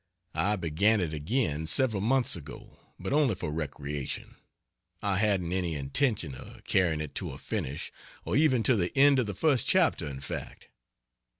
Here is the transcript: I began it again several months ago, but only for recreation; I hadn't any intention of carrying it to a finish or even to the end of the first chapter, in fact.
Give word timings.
I 0.33 0.55
began 0.55 0.99
it 0.99 1.13
again 1.13 1.67
several 1.67 2.01
months 2.01 2.35
ago, 2.35 2.79
but 2.99 3.13
only 3.13 3.35
for 3.35 3.51
recreation; 3.51 4.35
I 4.99 5.17
hadn't 5.17 5.53
any 5.53 5.75
intention 5.75 6.33
of 6.33 6.63
carrying 6.63 7.01
it 7.01 7.13
to 7.21 7.29
a 7.33 7.37
finish 7.37 7.91
or 8.25 8.35
even 8.35 8.63
to 8.63 8.75
the 8.75 8.91
end 8.97 9.19
of 9.19 9.27
the 9.27 9.35
first 9.35 9.67
chapter, 9.67 10.07
in 10.07 10.19
fact. 10.19 10.69